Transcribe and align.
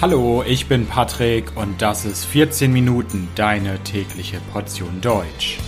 Hallo, 0.00 0.44
ich 0.46 0.68
bin 0.68 0.86
Patrick 0.86 1.56
und 1.56 1.82
das 1.82 2.04
ist 2.04 2.24
14 2.24 2.72
Minuten 2.72 3.26
deine 3.34 3.82
tägliche 3.82 4.38
Portion 4.52 5.00
Deutsch. 5.00 5.58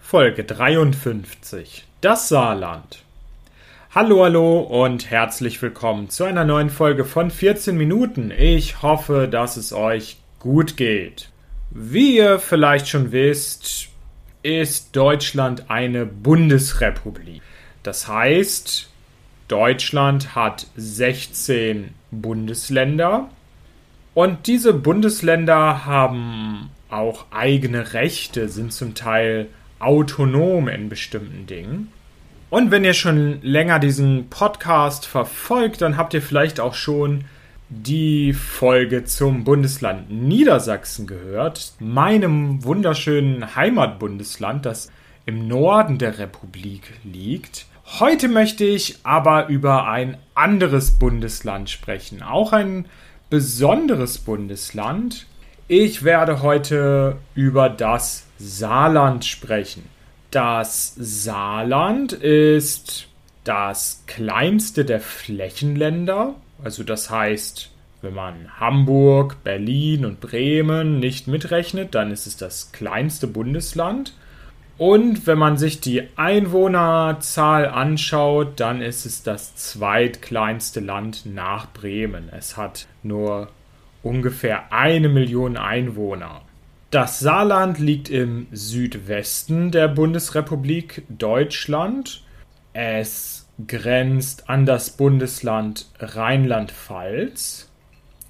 Folge 0.00 0.42
53 0.42 1.84
Das 2.00 2.30
Saarland. 2.30 3.04
Hallo, 3.94 4.24
hallo 4.24 4.60
und 4.60 5.10
herzlich 5.10 5.60
willkommen 5.60 6.08
zu 6.08 6.24
einer 6.24 6.46
neuen 6.46 6.70
Folge 6.70 7.04
von 7.04 7.30
14 7.30 7.76
Minuten. 7.76 8.30
Ich 8.30 8.80
hoffe, 8.80 9.28
dass 9.30 9.58
es 9.58 9.74
euch 9.74 10.16
gut 10.38 10.78
geht. 10.78 11.28
Wie 11.72 12.16
ihr 12.16 12.38
vielleicht 12.38 12.88
schon 12.88 13.12
wisst, 13.12 13.90
ist 14.42 14.94
Deutschland 14.96 15.70
eine 15.70 16.06
Bundesrepublik. 16.06 17.42
Das 17.82 18.08
heißt, 18.08 18.88
Deutschland 19.48 20.34
hat 20.34 20.66
16 20.76 21.94
Bundesländer 22.10 23.30
und 24.14 24.46
diese 24.46 24.74
Bundesländer 24.74 25.86
haben 25.86 26.70
auch 26.90 27.26
eigene 27.30 27.92
Rechte, 27.92 28.48
sind 28.48 28.72
zum 28.72 28.94
Teil 28.94 29.46
autonom 29.78 30.68
in 30.68 30.88
bestimmten 30.88 31.46
Dingen. 31.46 31.92
Und 32.50 32.70
wenn 32.70 32.84
ihr 32.84 32.94
schon 32.94 33.40
länger 33.42 33.78
diesen 33.78 34.28
Podcast 34.30 35.06
verfolgt, 35.06 35.82
dann 35.82 35.96
habt 35.96 36.14
ihr 36.14 36.22
vielleicht 36.22 36.60
auch 36.60 36.74
schon 36.74 37.24
die 37.70 38.32
Folge 38.32 39.04
zum 39.04 39.44
Bundesland 39.44 40.10
Niedersachsen 40.10 41.06
gehört, 41.06 41.74
meinem 41.80 42.64
wunderschönen 42.64 43.54
Heimatbundesland, 43.56 44.64
das 44.64 44.90
im 45.26 45.46
Norden 45.46 45.98
der 45.98 46.18
Republik 46.18 46.94
liegt. 47.04 47.66
Heute 48.00 48.28
möchte 48.28 48.64
ich 48.64 48.98
aber 49.02 49.48
über 49.48 49.86
ein 49.86 50.16
anderes 50.34 50.92
Bundesland 50.92 51.68
sprechen, 51.68 52.22
auch 52.22 52.52
ein 52.52 52.86
besonderes 53.28 54.18
Bundesland. 54.18 55.26
Ich 55.68 56.02
werde 56.02 56.40
heute 56.42 57.18
über 57.34 57.68
das 57.68 58.26
Saarland 58.38 59.26
sprechen. 59.26 59.84
Das 60.30 60.94
Saarland 60.96 62.14
ist 62.14 63.08
das 63.44 64.04
kleinste 64.06 64.86
der 64.86 65.00
Flächenländer 65.00 66.34
also 66.62 66.82
das 66.82 67.10
heißt, 67.10 67.70
wenn 68.00 68.14
man 68.14 68.60
Hamburg, 68.60 69.42
Berlin 69.42 70.04
und 70.04 70.20
Bremen 70.20 71.00
nicht 71.00 71.26
mitrechnet, 71.26 71.94
dann 71.94 72.10
ist 72.10 72.26
es 72.26 72.36
das 72.36 72.72
kleinste 72.72 73.26
Bundesland. 73.26 74.14
Und 74.76 75.26
wenn 75.26 75.38
man 75.38 75.58
sich 75.58 75.80
die 75.80 76.04
Einwohnerzahl 76.14 77.66
anschaut, 77.66 78.60
dann 78.60 78.80
ist 78.80 79.06
es 79.06 79.24
das 79.24 79.56
zweitkleinste 79.56 80.78
Land 80.78 81.26
nach 81.26 81.72
Bremen. 81.72 82.28
Es 82.30 82.56
hat 82.56 82.86
nur 83.02 83.48
ungefähr 84.04 84.72
eine 84.72 85.08
Million 85.08 85.56
Einwohner. 85.56 86.42
Das 86.90 87.18
Saarland 87.18 87.80
liegt 87.80 88.08
im 88.08 88.46
Südwesten 88.52 89.72
der 89.72 89.88
Bundesrepublik 89.88 91.02
Deutschland. 91.08 92.22
Es 92.72 93.37
grenzt 93.66 94.48
an 94.48 94.66
das 94.66 94.90
Bundesland 94.90 95.86
Rheinland-Pfalz, 95.98 97.68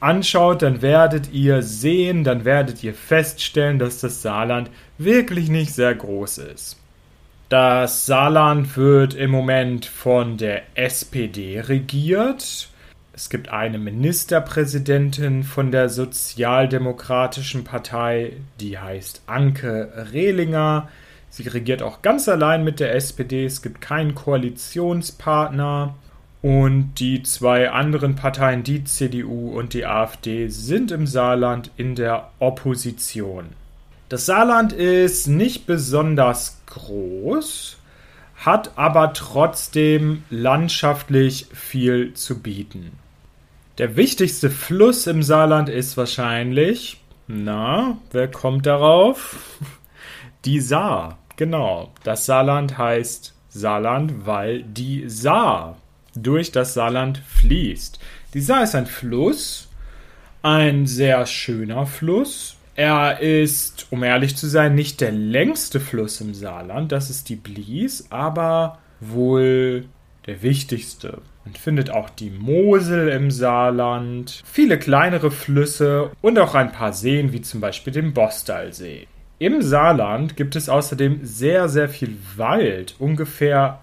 anschaut, 0.00 0.62
dann 0.62 0.80
werdet 0.80 1.32
ihr 1.32 1.62
sehen, 1.62 2.24
dann 2.24 2.44
werdet 2.44 2.82
ihr 2.82 2.94
feststellen, 2.94 3.78
dass 3.78 4.00
das 4.00 4.22
Saarland 4.22 4.70
wirklich 4.98 5.48
nicht 5.48 5.74
sehr 5.74 5.94
groß 5.94 6.38
ist. 6.38 6.78
Das 7.48 8.06
Saarland 8.06 8.76
wird 8.76 9.14
im 9.14 9.30
Moment 9.30 9.86
von 9.86 10.36
der 10.36 10.62
SPD 10.74 11.60
regiert. 11.60 12.68
Es 13.12 13.30
gibt 13.30 13.50
eine 13.50 13.78
Ministerpräsidentin 13.78 15.44
von 15.44 15.70
der 15.70 15.88
Sozialdemokratischen 15.88 17.64
Partei, 17.64 18.32
die 18.60 18.78
heißt 18.78 19.22
Anke 19.26 20.08
Rehlinger. 20.12 20.88
Sie 21.36 21.48
regiert 21.48 21.82
auch 21.82 22.00
ganz 22.00 22.30
allein 22.30 22.64
mit 22.64 22.80
der 22.80 22.94
SPD. 22.94 23.44
Es 23.44 23.60
gibt 23.60 23.82
keinen 23.82 24.14
Koalitionspartner. 24.14 25.94
Und 26.40 26.94
die 26.94 27.22
zwei 27.24 27.68
anderen 27.70 28.16
Parteien, 28.16 28.62
die 28.62 28.84
CDU 28.84 29.50
und 29.50 29.74
die 29.74 29.84
AfD, 29.84 30.48
sind 30.48 30.90
im 30.92 31.06
Saarland 31.06 31.70
in 31.76 31.94
der 31.94 32.30
Opposition. 32.38 33.50
Das 34.08 34.24
Saarland 34.24 34.72
ist 34.72 35.26
nicht 35.26 35.66
besonders 35.66 36.58
groß, 36.64 37.76
hat 38.36 38.70
aber 38.76 39.12
trotzdem 39.12 40.24
landschaftlich 40.30 41.48
viel 41.52 42.14
zu 42.14 42.38
bieten. 42.38 42.92
Der 43.76 43.94
wichtigste 43.96 44.48
Fluss 44.48 45.06
im 45.06 45.22
Saarland 45.22 45.68
ist 45.68 45.98
wahrscheinlich, 45.98 46.98
na, 47.26 47.98
wer 48.10 48.30
kommt 48.30 48.64
darauf? 48.64 49.36
Die 50.46 50.60
Saar. 50.60 51.18
Genau, 51.36 51.92
das 52.02 52.26
Saarland 52.26 52.78
heißt 52.78 53.34
Saarland, 53.50 54.26
weil 54.26 54.62
die 54.62 55.08
Saar 55.08 55.76
durch 56.14 56.50
das 56.50 56.74
Saarland 56.74 57.18
fließt. 57.18 57.98
Die 58.34 58.40
Saar 58.40 58.62
ist 58.62 58.74
ein 58.74 58.86
Fluss, 58.86 59.68
ein 60.42 60.86
sehr 60.86 61.26
schöner 61.26 61.86
Fluss. 61.86 62.56
Er 62.74 63.20
ist, 63.20 63.86
um 63.90 64.02
ehrlich 64.02 64.36
zu 64.36 64.46
sein, 64.46 64.74
nicht 64.74 65.00
der 65.00 65.12
längste 65.12 65.80
Fluss 65.80 66.20
im 66.20 66.34
Saarland, 66.34 66.92
das 66.92 67.10
ist 67.10 67.28
die 67.28 67.36
Blies, 67.36 68.06
aber 68.10 68.78
wohl 69.00 69.86
der 70.26 70.42
wichtigste. 70.42 71.22
Man 71.44 71.54
findet 71.54 71.90
auch 71.90 72.10
die 72.10 72.30
Mosel 72.30 73.08
im 73.08 73.30
Saarland, 73.30 74.42
viele 74.44 74.78
kleinere 74.78 75.30
Flüsse 75.30 76.10
und 76.20 76.38
auch 76.38 76.54
ein 76.54 76.72
paar 76.72 76.92
Seen, 76.92 77.32
wie 77.32 77.40
zum 77.40 77.60
Beispiel 77.60 77.92
den 77.92 78.12
Bostalsee. 78.12 79.06
Im 79.38 79.60
Saarland 79.60 80.34
gibt 80.36 80.56
es 80.56 80.70
außerdem 80.70 81.20
sehr, 81.22 81.68
sehr 81.68 81.90
viel 81.90 82.16
Wald. 82.36 82.94
Ungefähr 82.98 83.80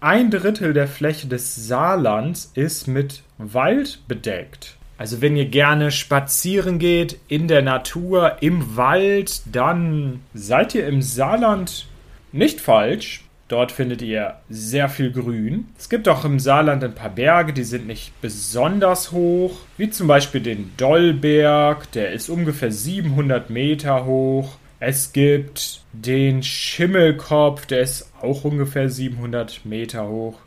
ein 0.00 0.30
Drittel 0.30 0.74
der 0.74 0.88
Fläche 0.88 1.26
des 1.26 1.56
Saarlands 1.68 2.52
ist 2.54 2.86
mit 2.86 3.22
Wald 3.38 4.00
bedeckt. 4.08 4.76
Also 4.98 5.22
wenn 5.22 5.36
ihr 5.36 5.46
gerne 5.46 5.90
spazieren 5.90 6.78
geht 6.78 7.18
in 7.28 7.48
der 7.48 7.62
Natur, 7.62 8.36
im 8.42 8.76
Wald, 8.76 9.40
dann 9.50 10.20
seid 10.34 10.74
ihr 10.74 10.86
im 10.86 11.00
Saarland 11.00 11.86
nicht 12.32 12.60
falsch. 12.60 13.24
Dort 13.48 13.72
findet 13.72 14.02
ihr 14.02 14.36
sehr 14.50 14.90
viel 14.90 15.10
Grün. 15.10 15.68
Es 15.78 15.88
gibt 15.88 16.08
auch 16.10 16.26
im 16.26 16.38
Saarland 16.38 16.84
ein 16.84 16.94
paar 16.94 17.10
Berge, 17.10 17.54
die 17.54 17.64
sind 17.64 17.86
nicht 17.86 18.12
besonders 18.20 19.12
hoch, 19.12 19.60
wie 19.78 19.88
zum 19.88 20.06
Beispiel 20.06 20.42
den 20.42 20.72
Dollberg, 20.76 21.90
der 21.92 22.12
ist 22.12 22.28
ungefähr 22.28 22.70
700 22.70 23.48
Meter 23.48 24.04
hoch. 24.04 24.59
Es 24.82 25.12
gibt 25.12 25.82
den 25.92 26.42
Schimmelkopf, 26.42 27.66
der 27.66 27.80
ist 27.80 28.10
auch 28.22 28.44
ungefähr 28.44 28.88
700 28.88 29.66
Meter 29.66 30.08
hoch. 30.08 30.38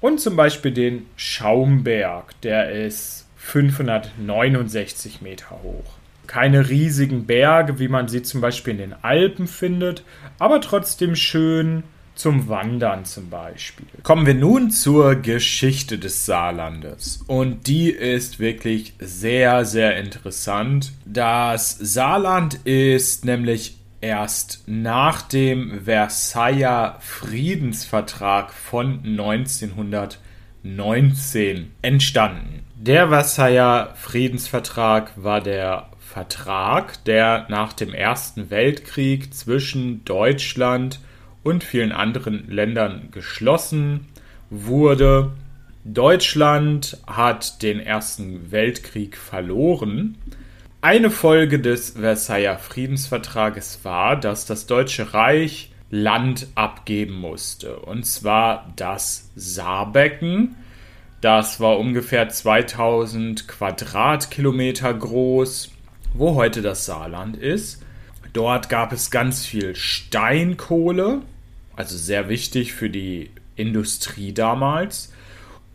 Und 0.00 0.20
zum 0.20 0.36
Beispiel 0.36 0.70
den 0.70 1.06
Schaumberg, 1.16 2.40
der 2.42 2.70
ist 2.70 3.26
569 3.36 5.22
Meter 5.22 5.58
hoch. 5.64 5.96
Keine 6.28 6.68
riesigen 6.68 7.26
Berge, 7.26 7.80
wie 7.80 7.88
man 7.88 8.06
sie 8.06 8.22
zum 8.22 8.40
Beispiel 8.40 8.74
in 8.74 8.78
den 8.78 8.94
Alpen 9.02 9.48
findet, 9.48 10.04
aber 10.38 10.60
trotzdem 10.60 11.16
schön 11.16 11.82
zum 12.14 12.48
Wandern 12.48 13.04
zum 13.04 13.28
Beispiel. 13.28 13.86
Kommen 14.04 14.26
wir 14.26 14.34
nun 14.34 14.70
zur 14.70 15.16
Geschichte 15.16 15.98
des 15.98 16.26
Saarlandes. 16.26 17.24
Und 17.26 17.66
die 17.66 17.90
ist 17.90 18.38
wirklich 18.38 18.92
sehr, 19.00 19.64
sehr 19.64 19.96
interessant. 19.96 20.92
Das 21.06 21.76
Saarland 21.80 22.54
ist 22.66 23.24
nämlich 23.24 23.79
erst 24.00 24.64
nach 24.66 25.22
dem 25.22 25.84
Versailler 25.84 26.96
Friedensvertrag 27.00 28.52
von 28.52 29.00
1919 29.04 31.70
entstanden. 31.82 32.64
Der 32.76 33.08
Versailler 33.08 33.94
Friedensvertrag 33.96 35.12
war 35.16 35.40
der 35.40 35.88
Vertrag, 35.98 37.04
der 37.04 37.46
nach 37.48 37.72
dem 37.72 37.94
Ersten 37.94 38.50
Weltkrieg 38.50 39.32
zwischen 39.32 40.04
Deutschland 40.04 40.98
und 41.42 41.62
vielen 41.62 41.92
anderen 41.92 42.50
Ländern 42.50 43.08
geschlossen 43.12 44.08
wurde. 44.50 45.32
Deutschland 45.84 46.98
hat 47.06 47.62
den 47.62 47.80
Ersten 47.80 48.50
Weltkrieg 48.50 49.16
verloren. 49.16 50.18
Eine 50.82 51.10
Folge 51.10 51.60
des 51.60 51.90
Versailler 51.90 52.56
Friedensvertrages 52.56 53.80
war, 53.82 54.18
dass 54.18 54.46
das 54.46 54.64
Deutsche 54.66 55.12
Reich 55.12 55.72
Land 55.90 56.46
abgeben 56.54 57.20
musste. 57.20 57.80
Und 57.80 58.06
zwar 58.06 58.72
das 58.76 59.28
Saarbecken. 59.36 60.56
Das 61.20 61.60
war 61.60 61.78
ungefähr 61.78 62.30
2000 62.30 63.46
Quadratkilometer 63.46 64.94
groß, 64.94 65.70
wo 66.14 66.34
heute 66.34 66.62
das 66.62 66.86
Saarland 66.86 67.36
ist. 67.36 67.82
Dort 68.32 68.70
gab 68.70 68.94
es 68.94 69.10
ganz 69.10 69.44
viel 69.44 69.76
Steinkohle, 69.76 71.20
also 71.76 71.98
sehr 71.98 72.30
wichtig 72.30 72.72
für 72.72 72.88
die 72.88 73.28
Industrie 73.54 74.32
damals. 74.32 75.12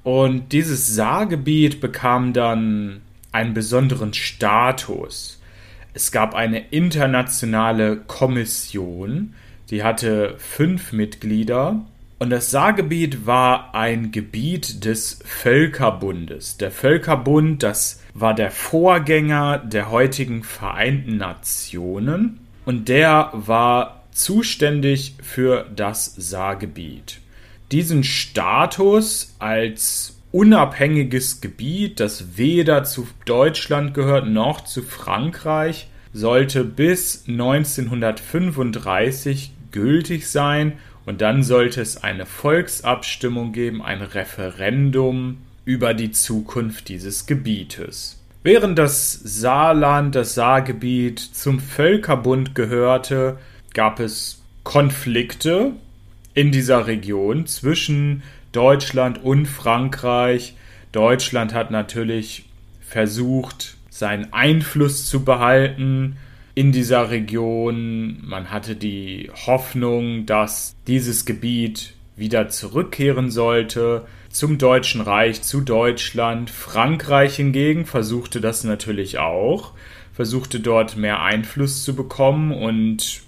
Und 0.03 0.51
dieses 0.51 0.95
Saargebiet 0.95 1.79
bekam 1.79 2.33
dann 2.33 3.01
einen 3.35 3.53
besonderen 3.53 4.13
Status. 4.13 5.41
Es 5.93 6.11
gab 6.11 6.33
eine 6.33 6.69
internationale 6.69 7.97
Kommission, 7.97 9.33
die 9.69 9.83
hatte 9.83 10.35
fünf 10.37 10.93
Mitglieder. 10.93 11.85
Und 12.17 12.29
das 12.29 12.49
Saargebiet 12.49 13.25
war 13.25 13.75
ein 13.75 14.11
Gebiet 14.11 14.85
des 14.85 15.19
Völkerbundes. 15.25 16.55
Der 16.57 16.71
Völkerbund, 16.71 17.61
das 17.61 18.01
war 18.13 18.33
der 18.33 18.51
Vorgänger 18.51 19.57
der 19.57 19.91
heutigen 19.91 20.43
Vereinten 20.43 21.17
Nationen 21.17 22.39
und 22.63 22.87
der 22.87 23.31
war 23.33 24.03
zuständig 24.11 25.15
für 25.21 25.65
das 25.75 26.15
Saargebiet. 26.15 27.19
Diesen 27.73 28.05
Status 28.05 29.35
als 29.39 30.14
unabhängiges 30.35 31.39
Gebiet, 31.39 32.01
das 32.01 32.37
weder 32.37 32.83
zu 32.83 33.07
Deutschland 33.23 33.93
gehört 33.93 34.27
noch 34.27 34.65
zu 34.65 34.81
Frankreich, 34.81 35.87
sollte 36.11 36.65
bis 36.65 37.23
1935 37.29 39.53
gültig 39.71 40.29
sein 40.29 40.73
und 41.05 41.21
dann 41.21 41.41
sollte 41.41 41.79
es 41.79 42.03
eine 42.03 42.25
Volksabstimmung 42.25 43.53
geben, 43.53 43.81
ein 43.81 44.01
Referendum 44.01 45.37
über 45.63 45.93
die 45.93 46.11
Zukunft 46.11 46.89
dieses 46.89 47.27
Gebietes. 47.27 48.21
Während 48.43 48.77
das 48.77 49.13
Saarland, 49.13 50.15
das 50.15 50.35
Saargebiet 50.35 51.19
zum 51.19 51.61
Völkerbund 51.61 52.55
gehörte, 52.55 53.37
gab 53.73 54.01
es 54.01 54.41
Konflikte 54.65 55.71
in 56.33 56.51
dieser 56.51 56.87
Region 56.87 57.47
zwischen 57.47 58.21
Deutschland 58.55 59.21
und 59.21 59.47
Frankreich. 59.47 60.55
Deutschland 60.93 61.53
hat 61.53 61.71
natürlich 61.71 62.45
versucht, 62.79 63.75
seinen 63.89 64.31
Einfluss 64.31 65.05
zu 65.07 65.25
behalten 65.25 66.15
in 66.53 66.71
dieser 66.71 67.09
Region. 67.09 68.17
Man 68.23 68.51
hatte 68.51 68.77
die 68.77 69.29
Hoffnung, 69.45 70.25
dass 70.25 70.77
dieses 70.87 71.25
Gebiet 71.25 71.95
wieder 72.15 72.47
zurückkehren 72.47 73.29
sollte 73.29 74.05
zum 74.29 74.57
Deutschen 74.57 75.01
Reich, 75.01 75.41
zu 75.41 75.59
Deutschland. 75.59 76.49
Frankreich 76.49 77.35
hingegen 77.35 77.85
versuchte 77.85 78.39
das 78.39 78.63
natürlich 78.63 79.17
auch, 79.17 79.73
versuchte 80.13 80.61
dort 80.61 80.95
mehr 80.95 81.21
Einfluss 81.21 81.83
zu 81.83 81.93
bekommen 81.93 82.53
und 82.53 83.24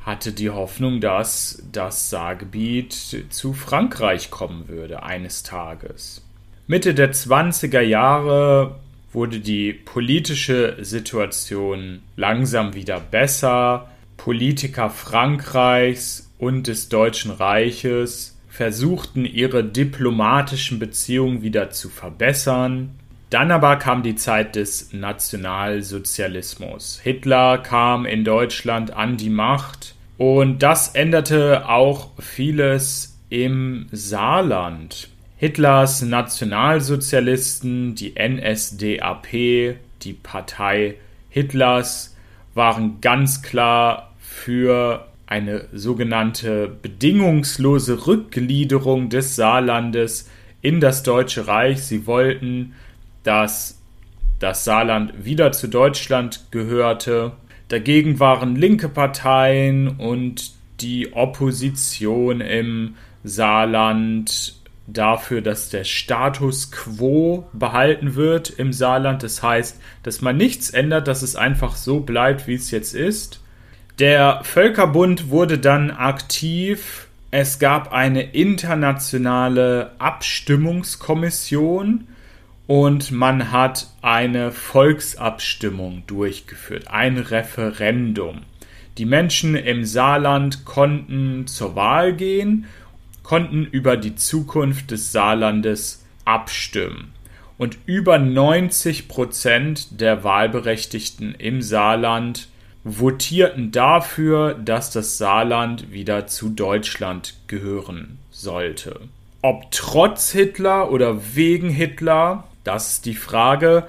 hatte 0.00 0.32
die 0.32 0.50
Hoffnung, 0.50 1.00
dass 1.00 1.62
das 1.72 2.10
Saargebiet 2.10 3.26
zu 3.30 3.52
Frankreich 3.52 4.30
kommen 4.30 4.68
würde 4.68 5.02
eines 5.02 5.42
Tages. 5.42 6.22
Mitte 6.66 6.94
der 6.94 7.12
20er 7.12 7.80
Jahre 7.80 8.76
wurde 9.12 9.40
die 9.40 9.72
politische 9.72 10.76
Situation 10.80 12.00
langsam 12.16 12.74
wieder 12.74 13.00
besser. 13.00 13.88
Politiker 14.16 14.88
Frankreichs 14.90 16.30
und 16.38 16.66
des 16.66 16.88
Deutschen 16.88 17.30
Reiches 17.30 18.38
versuchten 18.48 19.24
ihre 19.24 19.64
diplomatischen 19.64 20.78
Beziehungen 20.78 21.42
wieder 21.42 21.70
zu 21.70 21.88
verbessern. 21.88 22.99
Dann 23.30 23.50
aber 23.52 23.76
kam 23.76 24.02
die 24.02 24.16
Zeit 24.16 24.56
des 24.56 24.92
Nationalsozialismus. 24.92 27.00
Hitler 27.02 27.56
kam 27.58 28.04
in 28.04 28.24
Deutschland 28.24 28.92
an 28.92 29.16
die 29.16 29.30
Macht 29.30 29.94
und 30.18 30.64
das 30.64 30.88
änderte 30.88 31.68
auch 31.68 32.10
vieles 32.18 33.16
im 33.30 33.86
Saarland. 33.92 35.08
Hitlers 35.36 36.02
Nationalsozialisten, 36.02 37.94
die 37.94 38.14
NSDAP, 38.18 39.76
die 40.02 40.12
Partei 40.12 40.96
Hitlers, 41.30 42.16
waren 42.54 43.00
ganz 43.00 43.42
klar 43.42 44.12
für 44.18 45.06
eine 45.26 45.66
sogenannte 45.72 46.68
bedingungslose 46.82 48.06
Rückgliederung 48.06 49.08
des 49.08 49.36
Saarlandes 49.36 50.28
in 50.60 50.80
das 50.80 51.04
Deutsche 51.04 51.46
Reich. 51.46 51.84
Sie 51.84 52.06
wollten, 52.06 52.74
dass 53.22 53.80
das 54.38 54.64
Saarland 54.64 55.24
wieder 55.24 55.52
zu 55.52 55.68
Deutschland 55.68 56.46
gehörte. 56.50 57.32
Dagegen 57.68 58.18
waren 58.18 58.56
linke 58.56 58.88
Parteien 58.88 59.88
und 59.88 60.52
die 60.80 61.12
Opposition 61.12 62.40
im 62.40 62.94
Saarland 63.22 64.56
dafür, 64.86 65.42
dass 65.42 65.68
der 65.68 65.84
Status 65.84 66.72
quo 66.72 67.46
behalten 67.52 68.16
wird 68.16 68.50
im 68.50 68.72
Saarland. 68.72 69.22
Das 69.22 69.42
heißt, 69.42 69.80
dass 70.02 70.20
man 70.20 70.36
nichts 70.36 70.70
ändert, 70.70 71.06
dass 71.06 71.22
es 71.22 71.36
einfach 71.36 71.76
so 71.76 72.00
bleibt, 72.00 72.48
wie 72.48 72.54
es 72.54 72.70
jetzt 72.70 72.94
ist. 72.94 73.40
Der 73.98 74.40
Völkerbund 74.42 75.30
wurde 75.30 75.58
dann 75.58 75.90
aktiv. 75.90 77.08
Es 77.30 77.58
gab 77.58 77.92
eine 77.92 78.22
internationale 78.22 79.92
Abstimmungskommission 79.98 82.06
und 82.70 83.10
man 83.10 83.50
hat 83.50 83.88
eine 84.00 84.52
Volksabstimmung 84.52 86.04
durchgeführt, 86.06 86.86
ein 86.86 87.18
Referendum. 87.18 88.42
Die 88.96 89.06
Menschen 89.06 89.56
im 89.56 89.84
Saarland 89.84 90.64
konnten 90.64 91.48
zur 91.48 91.74
Wahl 91.74 92.14
gehen, 92.14 92.66
konnten 93.24 93.64
über 93.64 93.96
die 93.96 94.14
Zukunft 94.14 94.92
des 94.92 95.10
Saarlandes 95.10 96.06
abstimmen. 96.24 97.12
Und 97.58 97.76
über 97.86 98.20
90 98.20 99.08
Prozent 99.08 100.00
der 100.00 100.22
Wahlberechtigten 100.22 101.34
im 101.34 101.62
Saarland 101.62 102.46
votierten 102.84 103.72
dafür, 103.72 104.54
dass 104.54 104.92
das 104.92 105.18
Saarland 105.18 105.90
wieder 105.90 106.28
zu 106.28 106.50
Deutschland 106.50 107.34
gehören 107.48 108.20
sollte. 108.30 109.00
Ob 109.42 109.72
trotz 109.72 110.30
Hitler 110.30 110.92
oder 110.92 111.34
wegen 111.34 111.70
Hitler, 111.70 112.44
das 112.64 112.92
ist 112.92 113.06
die 113.06 113.14
Frage, 113.14 113.86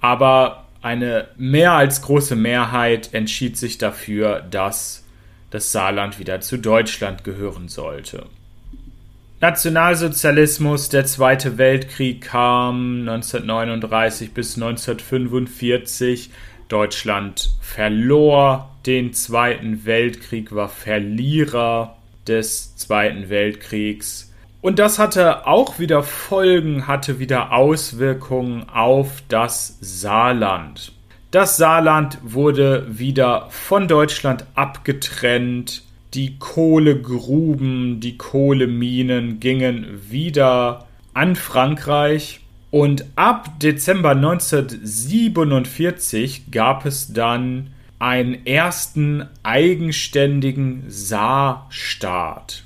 aber 0.00 0.64
eine 0.82 1.28
mehr 1.36 1.72
als 1.72 2.02
große 2.02 2.36
Mehrheit 2.36 3.12
entschied 3.12 3.56
sich 3.56 3.78
dafür, 3.78 4.40
dass 4.50 5.04
das 5.50 5.72
Saarland 5.72 6.18
wieder 6.18 6.40
zu 6.40 6.56
Deutschland 6.56 7.24
gehören 7.24 7.68
sollte. 7.68 8.26
Nationalsozialismus, 9.40 10.90
der 10.90 11.06
Zweite 11.06 11.56
Weltkrieg 11.56 12.20
kam 12.20 13.00
1939 13.00 14.32
bis 14.32 14.56
1945 14.56 16.30
Deutschland 16.68 17.50
verlor 17.60 18.70
den 18.86 19.12
Zweiten 19.12 19.84
Weltkrieg, 19.84 20.54
war 20.54 20.68
Verlierer 20.68 21.96
des 22.26 22.76
Zweiten 22.76 23.28
Weltkriegs. 23.28 24.29
Und 24.62 24.78
das 24.78 24.98
hatte 24.98 25.46
auch 25.46 25.78
wieder 25.78 26.02
Folgen, 26.02 26.86
hatte 26.86 27.18
wieder 27.18 27.52
Auswirkungen 27.52 28.68
auf 28.68 29.22
das 29.28 29.78
Saarland. 29.80 30.92
Das 31.30 31.56
Saarland 31.56 32.18
wurde 32.22 32.84
wieder 32.90 33.46
von 33.50 33.88
Deutschland 33.88 34.44
abgetrennt. 34.54 35.82
Die 36.12 36.38
Kohlegruben, 36.38 38.00
die 38.00 38.18
Kohleminen 38.18 39.40
gingen 39.40 39.86
wieder 40.10 40.84
an 41.14 41.36
Frankreich. 41.36 42.40
Und 42.70 43.06
ab 43.16 43.58
Dezember 43.60 44.10
1947 44.10 46.50
gab 46.50 46.84
es 46.84 47.10
dann 47.12 47.70
einen 47.98 48.44
ersten 48.46 49.26
eigenständigen 49.42 50.84
Saarstaat. 50.88 52.64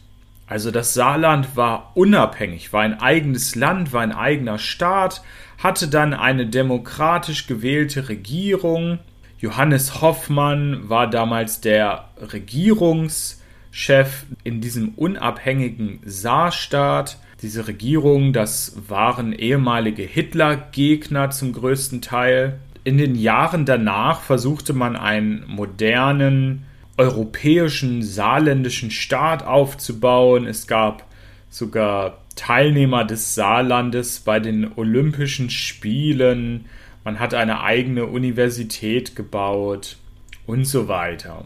Also 0.54 0.70
das 0.70 0.94
Saarland 0.94 1.56
war 1.56 1.90
unabhängig, 1.94 2.73
war 2.73 2.82
ein 2.82 3.00
eigenes 3.00 3.56
Land, 3.56 3.92
war 3.92 4.02
ein 4.02 4.12
eigener 4.12 4.56
Staat, 4.56 5.20
hatte 5.58 5.88
dann 5.88 6.14
eine 6.14 6.46
demokratisch 6.46 7.49
gewählte 7.49 8.08
Regierung. 8.08 9.00
Johannes 9.40 10.00
Hoffmann 10.00 10.88
war 10.88 11.11
damals 11.11 11.61
der 11.61 12.04
Regierungschef 12.20 14.26
in 14.44 14.61
diesem 14.61 14.90
unabhängigen 14.90 15.99
Saarstaat. 16.04 17.18
Diese 17.42 17.66
Regierung, 17.66 18.32
das 18.32 18.76
waren 18.88 19.32
ehemalige 19.32 20.04
Hitler-Gegner 20.04 21.30
zum 21.30 21.52
größten 21.52 22.00
Teil. 22.00 22.61
In 22.84 22.96
den 22.96 23.16
Jahren 23.16 23.64
danach 23.64 24.20
versuchte 24.20 24.73
man 24.73 24.94
einen 24.94 25.44
modernen 25.49 26.64
europäischen 26.96 28.02
saarländischen 28.02 28.90
Staat 28.90 29.44
aufzubauen. 29.44 30.46
Es 30.46 30.66
gab 30.66 31.04
sogar 31.50 32.22
Teilnehmer 32.36 33.04
des 33.04 33.34
Saarlandes 33.34 34.20
bei 34.20 34.40
den 34.40 34.72
Olympischen 34.76 35.50
Spielen. 35.50 36.64
Man 37.04 37.20
hat 37.20 37.34
eine 37.34 37.60
eigene 37.60 38.06
Universität 38.06 39.14
gebaut 39.14 39.98
und 40.46 40.66
so 40.66 40.88
weiter. 40.88 41.44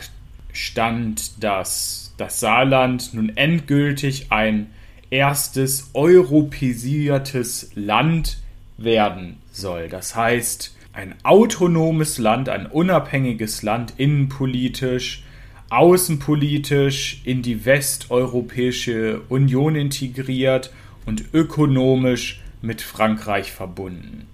stand, 0.53 1.43
dass 1.43 2.13
das 2.17 2.39
Saarland 2.39 3.13
nun 3.13 3.35
endgültig 3.35 4.27
ein 4.31 4.67
erstes 5.09 5.89
europäisiertes 5.93 7.71
Land 7.75 8.37
werden 8.77 9.37
soll. 9.51 9.89
Das 9.89 10.15
heißt, 10.15 10.75
ein 10.93 11.15
autonomes 11.23 12.17
Land, 12.17 12.49
ein 12.49 12.65
unabhängiges 12.65 13.63
Land, 13.63 13.93
innenpolitisch, 13.97 15.23
außenpolitisch 15.69 17.21
in 17.23 17.41
die 17.41 17.65
Westeuropäische 17.65 19.21
Union 19.29 19.75
integriert 19.75 20.71
und 21.05 21.33
ökonomisch 21.33 22.41
mit 22.61 22.81
Frankreich 22.81 23.51
verbunden. 23.51 24.27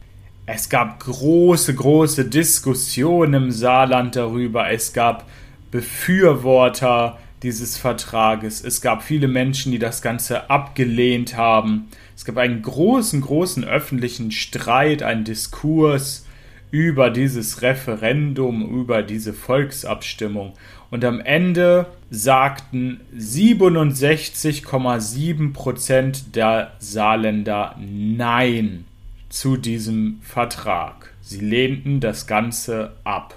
Es 0.45 0.69
gab 0.69 0.99
große, 1.01 1.75
große 1.75 2.25
Diskussionen 2.25 3.33
im 3.33 3.51
Saarland 3.51 4.15
darüber. 4.15 4.71
Es 4.71 4.93
gab 4.93 5.29
Befürworter 5.71 7.17
dieses 7.43 7.77
Vertrages. 7.77 8.63
Es 8.63 8.81
gab 8.81 9.03
viele 9.03 9.27
Menschen, 9.27 9.71
die 9.71 9.77
das 9.79 10.01
Ganze 10.01 10.49
abgelehnt 10.49 11.37
haben. 11.37 11.89
Es 12.15 12.25
gab 12.25 12.37
einen 12.37 12.63
großen, 12.63 13.21
großen 13.21 13.63
öffentlichen 13.63 14.31
Streit, 14.31 15.03
einen 15.03 15.23
Diskurs 15.23 16.25
über 16.71 17.11
dieses 17.11 17.61
Referendum, 17.61 18.67
über 18.69 19.03
diese 19.03 19.33
Volksabstimmung. 19.33 20.53
Und 20.89 21.05
am 21.05 21.19
Ende 21.19 21.85
sagten 22.09 23.01
67,7 23.15 25.53
Prozent 25.53 26.35
der 26.35 26.71
Saarländer 26.79 27.75
Nein 27.79 28.85
zu 29.29 29.57
diesem 29.57 30.19
Vertrag. 30.23 31.13
Sie 31.21 31.39
lehnten 31.39 31.99
das 31.99 32.25
Ganze 32.27 32.93
ab. 33.03 33.35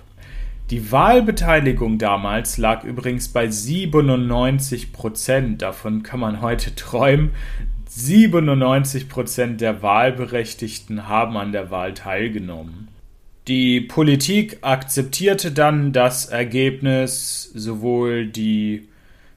Die 0.71 0.93
Wahlbeteiligung 0.93 1.99
damals 1.99 2.57
lag 2.57 2.85
übrigens 2.85 3.27
bei 3.27 3.51
97 3.51 4.93
Prozent. 4.93 5.63
Davon 5.63 6.05
kann 6.05 6.21
man 6.21 6.43
heute 6.43 6.77
träumen. 6.77 7.31
97 7.89 9.09
Prozent 9.09 9.61
der 9.61 9.83
Wahlberechtigten 9.83 11.09
haben 11.09 11.37
an 11.37 11.51
der 11.51 11.73
Wahl 11.73 11.93
teilgenommen. 11.95 12.87
Die 13.49 13.81
Politik 13.81 14.59
akzeptierte 14.61 15.51
dann 15.51 15.93
das 15.93 16.27
Ergebnis, 16.27 17.51
sowohl 17.53 18.29
die 18.29 18.87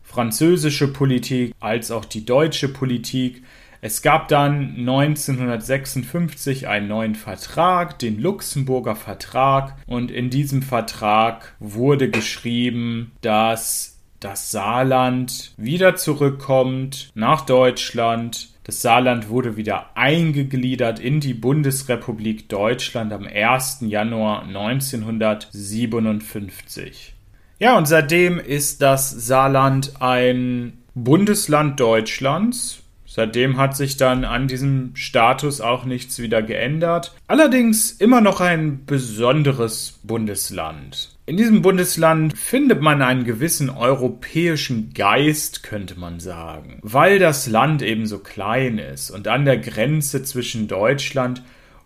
französische 0.03 0.93
Politik 0.93 1.55
als 1.59 1.89
auch 1.89 2.05
die 2.05 2.25
deutsche 2.25 2.69
Politik. 2.69 3.41
Es 3.85 4.01
gab 4.01 4.29
dann 4.29 4.77
1956 4.77 6.69
einen 6.69 6.87
neuen 6.87 7.15
Vertrag, 7.15 7.99
den 7.99 8.17
Luxemburger 8.17 8.95
Vertrag, 8.95 9.75
und 9.87 10.09
in 10.09 10.29
diesem 10.29 10.61
Vertrag 10.61 11.53
wurde 11.59 12.09
geschrieben, 12.09 13.11
dass 13.19 13.99
das 14.21 14.51
Saarland 14.51 15.51
wieder 15.57 15.97
zurückkommt 15.97 17.11
nach 17.13 17.45
Deutschland 17.45 18.53
das 18.63 18.81
Saarland 18.81 19.27
wurde 19.27 19.57
wieder 19.57 19.89
eingegliedert 19.95 20.99
in 20.99 21.19
die 21.19 21.33
Bundesrepublik 21.33 22.47
Deutschland 22.47 23.11
am 23.11 23.27
1. 23.27 23.79
Januar 23.81 24.43
1957. 24.43 27.13
Ja, 27.59 27.77
und 27.77 27.85
seitdem 27.85 28.39
ist 28.39 28.81
das 28.81 29.11
Saarland 29.11 29.99
ein 29.99 30.77
Bundesland 30.95 31.81
Deutschlands. 31.81 32.82
Seitdem 33.15 33.57
hat 33.57 33.77
sich 33.77 33.95
dann 33.95 34.25
an 34.25 34.47
diesem 34.47 34.95
Status 34.95 35.61
auch 35.61 35.85
nichts 35.85 36.17
wieder 36.17 36.41
geändert. 36.41 37.13
Allerdings 37.27 37.91
immer 37.91 38.21
noch 38.21 38.41
ein 38.41 38.85
besonderes 38.87 39.99
Bundesland. 40.01 41.15
In 41.27 41.37
diesem 41.37 41.61
Bundesland 41.61 42.35
findet 42.35 42.81
man 42.81 43.03
einen 43.03 43.23
gewissen 43.23 43.69
europäischen 43.69 44.95
Geist, 44.95 45.61
könnte 45.61 45.99
man 45.99 46.19
sagen, 46.19 46.79
weil 46.81 47.19
das 47.19 47.45
Land 47.45 47.83
eben 47.83 48.07
so 48.07 48.17
klein 48.17 48.79
ist 48.79 49.11
und 49.11 49.27
an 49.27 49.45
der 49.45 49.59
Grenze 49.59 50.23
zwischen 50.23 50.67
Deutschland 50.67 51.43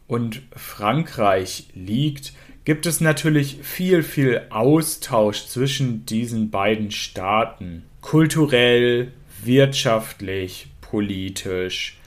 und 0.07 0.43
Frankreich 0.55 1.67
liegt, 1.73 2.31
gibt 2.63 2.85
es 2.85 3.01
natürlich 3.01 3.57
viel, 3.63 4.01
viel 4.01 4.43
Austausch 4.49 5.47
zwischen 5.47 6.05
diesen 6.05 6.51
beiden 6.51 6.89
Staaten. 6.89 7.83
Kulturell, 7.99 9.11
wirtschaftlich, 9.43 10.66
politisch. 10.89 11.97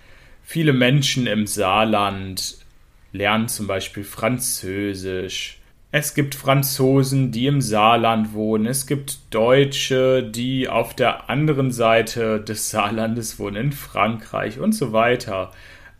Viele 0.42 0.72
Menschen 0.72 1.26
im 1.26 1.46
Saarland 1.46 2.58
lernen 3.12 3.48
zum 3.48 3.66
Beispiel 3.66 4.04
Französisch, 4.04 5.60
es 5.92 6.14
gibt 6.14 6.36
Franzosen, 6.36 7.32
die 7.32 7.46
im 7.46 7.60
Saarland 7.60 8.32
wohnen. 8.32 8.66
Es 8.66 8.86
gibt 8.86 9.34
Deutsche, 9.34 10.22
die 10.22 10.68
auf 10.68 10.94
der 10.94 11.28
anderen 11.28 11.72
Seite 11.72 12.40
des 12.40 12.70
Saarlandes 12.70 13.40
wohnen, 13.40 13.56
in 13.56 13.72
Frankreich 13.72 14.60
und 14.60 14.72
so 14.72 14.92
weiter. 14.92 15.50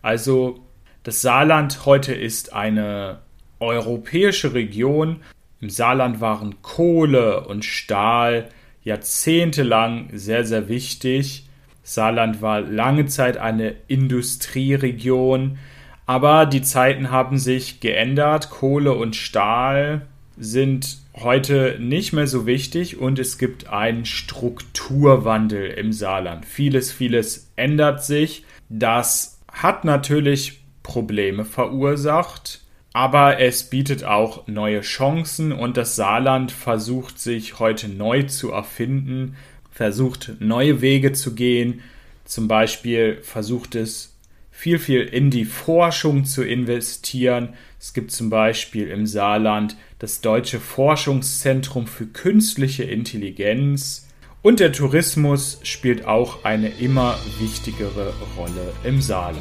Also 0.01 0.61
das 1.03 1.23
Saarland 1.23 1.87
heute 1.87 2.15
ist 2.15 2.53
eine 2.53 3.19
europäische 3.59 4.55
Region. 4.55 5.23
Im 5.61 5.71
Saarland 5.71 6.21
waren 6.21 6.63
Kohle 6.63 7.49
und 7.49 7.65
Stahl 7.65 8.49
jahrzehntelang 8.85 10.11
sehr, 10.13 10.45
sehr 10.45 10.69
wichtig. 10.69 11.49
Saarland 11.95 12.41
war 12.41 12.61
lange 12.61 13.07
Zeit 13.07 13.37
eine 13.37 13.75
Industrieregion. 13.89 15.59
Aber 16.07 16.47
die 16.47 16.63
Zeiten 16.63 17.11
haben 17.11 17.39
sich 17.39 17.81
geändert. 17.81 18.51
Kohle 18.51 18.95
und 18.95 19.17
Stahl 19.17 20.07
sind 20.37 20.99
heute 21.15 21.77
nicht 21.81 22.13
mehr 22.13 22.27
so 22.27 22.47
wichtig 22.47 22.99
und 22.99 23.19
es 23.19 23.39
gibt 23.39 23.69
einen 23.69 24.05
Strukturwandel 24.05 25.67
im 25.67 25.93
Saarland. 25.93 26.47
Vieles, 26.47 26.93
vieles 26.93 27.51
ändert 27.57 28.05
sich. 28.05 28.45
Das 28.69 29.41
hat 29.53 29.85
natürlich 29.85 30.61
Probleme 30.83 31.45
verursacht, 31.45 32.63
aber 32.93 33.39
es 33.39 33.65
bietet 33.65 34.05
auch 34.05 34.47
neue 34.47 34.81
Chancen 34.81 35.53
und 35.53 35.77
das 35.77 35.97
Saarland 35.97 36.53
versucht 36.53 37.19
sich 37.19 37.59
heute 37.59 37.89
neu 37.89 38.25
zu 38.25 38.51
erfinden, 38.51 39.37
versucht 39.81 40.33
neue 40.41 40.83
Wege 40.83 41.13
zu 41.13 41.35
gehen. 41.35 41.81
Zum 42.27 42.49
Beispiel 42.49 43.17
versucht 43.23 43.75
es 43.75 44.15
viel, 44.51 44.79
viel 44.79 45.01
in 45.01 45.31
die 45.31 45.47
Forschung 45.47 46.27
zu 46.27 46.43
investieren. 46.43 47.55
Es 47.81 47.95
gibt 47.95 48.11
zum 48.11 48.29
Beispiel 48.29 48.89
im 48.89 49.07
Saarland 49.07 49.79
das 49.99 50.21
Deutsche 50.21 50.61
Forschungszentrum 50.61 51.87
für 51.87 52.05
künstliche 52.05 52.85
Intelligenz. 52.85 54.07
Und 54.43 54.61
der 54.61 54.73
Tourismus 54.73 55.61
spielt 55.63 56.05
auch 56.05 56.45
eine 56.45 56.69
immer 56.79 57.17
wichtigere 57.39 58.13
Rolle 58.37 58.75
im 58.85 59.01
Saarland. 59.01 59.41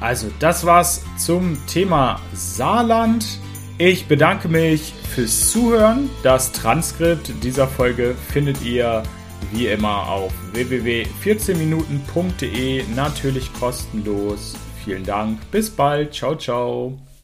Also 0.00 0.30
das 0.38 0.66
war's 0.66 1.02
zum 1.16 1.56
Thema 1.66 2.20
Saarland. 2.34 3.24
Ich 3.78 4.04
bedanke 4.04 4.48
mich 4.48 4.92
fürs 5.14 5.50
Zuhören. 5.50 6.10
Das 6.22 6.52
Transkript 6.52 7.32
dieser 7.42 7.66
Folge 7.66 8.14
findet 8.30 8.62
ihr 8.62 9.02
wie 9.52 9.68
immer 9.68 10.08
auf 10.08 10.32
www.14minuten.de, 10.52 12.82
natürlich 12.94 13.50
kostenlos. 13.54 14.54
Vielen 14.84 15.04
Dank, 15.04 15.50
bis 15.50 15.70
bald, 15.70 16.12
ciao, 16.14 16.36
ciao. 16.36 16.98